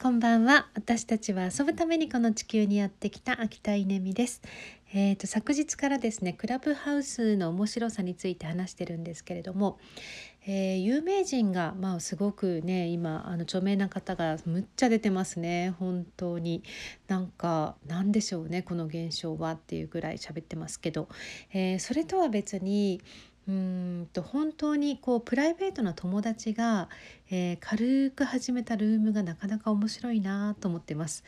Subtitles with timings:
[0.00, 0.68] こんばんは。
[0.74, 4.42] 私たちは遊ぶためにこの地球にやってきた秋田稲美です。
[4.94, 9.80] えーと、昨日からですねクラブハウスの面白さについて話してるんですけれども、
[10.46, 15.74] えー、有名人が、まあ、すごくね今あの著名な方がむっちゃ出てますね。
[15.80, 16.62] 本当に。
[17.08, 21.08] なんかなんでしょうねこの現象はっていうぐらい喋ってますけど、
[21.52, 23.00] えー、それとは別に
[23.48, 26.90] うんと本当にこうプライベートな友達が、
[27.30, 31.24] えー、軽く始めたルームがなかなか面白いなと思ってます。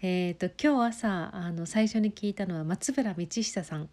[0.00, 3.88] えーと、今日朝あの最初に聞いたのは松原道久さん、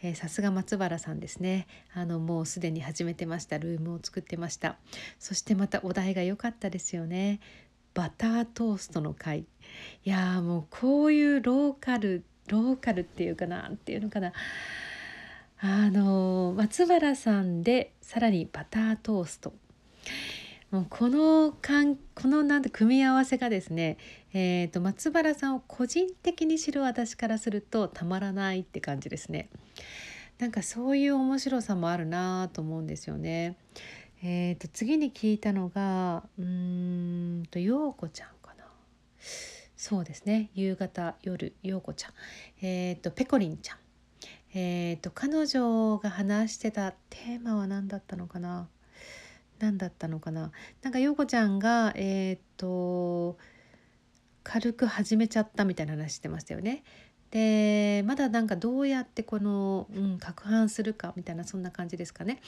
[0.00, 1.66] えー、さすが松原さんですね。
[1.92, 3.58] あのもうすでに始めてました。
[3.58, 4.76] ルームを作ってました。
[5.18, 7.40] そしてまたお題が良かったですよね。
[7.94, 9.46] バタートーストの回い
[10.04, 14.32] やもうこういうローカルローカルっていうかなっていうのかな。
[15.66, 16.23] あの
[16.64, 19.52] 松原さんでさらにバタートースト
[20.70, 23.98] もうこのかんこのなんて組み合わせがですね、
[24.32, 29.50] えーと、松原さんを個人的に知る私からするとたまらないって感じですね。
[30.38, 33.56] なんかそういう面白さもあるなと思うんですよね。
[34.22, 38.64] えーと、次に聞いたのがうんと陽子ちゃんかな。
[39.76, 42.12] そうですね夕方夜陽子ちゃん
[42.62, 43.83] えっ、ー、とペコリンちゃん
[44.54, 48.68] えーと、彼女が話してたテーマは何だったのかな？
[49.58, 50.52] 何だったのかな？
[50.82, 53.36] なんか陽子ちゃんがえっ、ー、と
[54.44, 56.84] 軽く始めちゃったみたいな話してましたよね。
[57.30, 62.40] でまだなんかどうやってこの、うん、攪拌するかみたいなそんな感じですかね、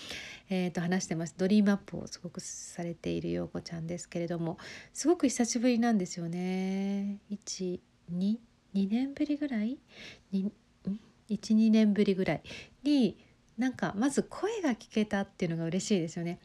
[0.49, 1.35] えー、と話してます。
[1.37, 4.59] ドリームアップをすごくされている陽子ちゃんですけれども。
[4.93, 7.19] すごく久しぶりなんですよね。
[7.49, 8.39] 122
[8.75, 9.79] 年ぶりぐらい？
[10.31, 10.53] に
[11.31, 12.43] 12年ぶりぐらい
[12.83, 13.17] に
[13.59, 16.39] なんかまず声が聞けたっていうのが嬉しいですよね。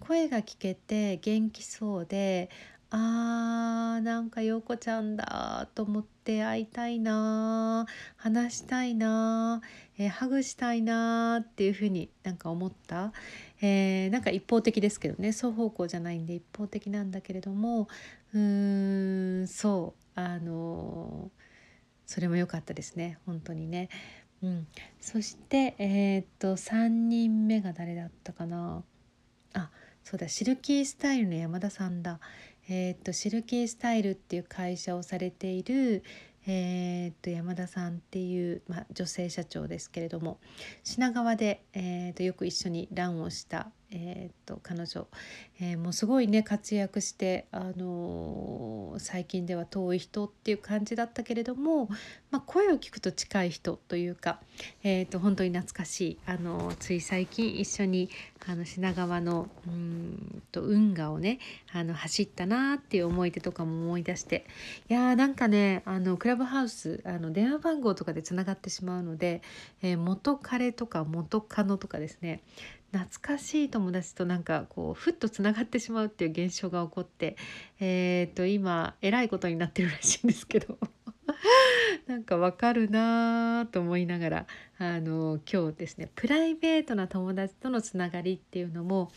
[0.00, 2.50] 声が聞けて元気そうで
[2.90, 9.60] あーなんか陽子ちゃんだと思って会いたいな話したいな、
[9.98, 13.12] えー、ハグしたいなっていうふうになんか思った、
[13.60, 17.88] えー、なんか一方的ですけどね双方向じゃないんで一方的なんだけれども
[18.32, 21.42] うーんそうあのー、
[22.06, 23.90] それも良かったですね本当にね。
[24.42, 24.66] うん、
[25.00, 28.82] そしてえー、っと3人目が誰だったかな？
[29.54, 29.70] あ
[30.04, 32.20] そうだシルキースタイルの山田さんだ。
[32.68, 36.02] えー、っとシルキースタイルっていう会社をされている
[36.46, 40.38] えー、っと山田さんっていう、まあ、女性社長ですけれども
[40.84, 45.06] 品川で、え、っとよく一緒にランをしたえー、っと彼女、
[45.60, 51.88] えー、もうすごいね活躍して、あのー、最近では遠い人っていう感じだったけれども、
[52.30, 54.40] まあ、声を聞くと近い人というか、
[54.82, 58.10] えー、っと本当に懐かしい、あのつい最近一緒に
[58.46, 61.38] あの品川のうんと運河をね
[61.72, 64.46] あの走ったなっていう思い出とかも思い出して
[64.88, 69.42] いやーなんかねあのクラブハウスあの電話番号とかでつながってしまうので、
[69.82, 72.42] え元彼とか元カノとかですね
[72.92, 77.36] 懐かしい友達となんかこうふっとつながってしまうっていう現象が起こって
[77.80, 80.78] えー、と今えらいことになってるらしいんですけど
[82.06, 84.46] なんかわかるなと思いながら
[84.78, 89.12] あの今日ですねプライベートな友達とのつながりっていうのも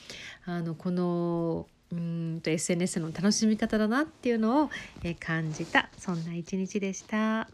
[0.45, 4.69] あのこのうんと SNS の楽しみ方だなっていうのを、
[5.03, 7.49] え感じたそんな一日でした。